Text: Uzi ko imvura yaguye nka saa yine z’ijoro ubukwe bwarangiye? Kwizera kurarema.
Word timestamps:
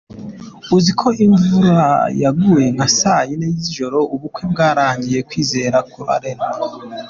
Uzi 0.75 0.91
ko 0.99 1.07
imvura 1.25 1.81
yaguye 2.21 2.67
nka 2.75 2.87
saa 2.97 3.21
yine 3.27 3.47
z’ijoro 3.61 3.99
ubukwe 4.13 4.43
bwarangiye? 4.51 5.19
Kwizera 5.29 5.77
kurarema. 5.91 6.47